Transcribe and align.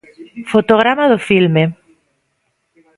Fotograma 0.51 1.05
do 1.11 1.19
filme. 1.29 1.63